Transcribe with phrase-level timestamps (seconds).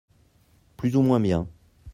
[0.77, 1.47] Plus ou moins bien.